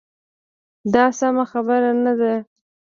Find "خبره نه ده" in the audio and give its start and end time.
1.51-2.33